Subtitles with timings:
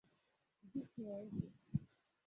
[0.71, 1.45] dịka eze